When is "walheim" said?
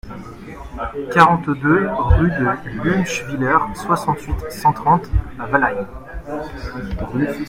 5.45-5.85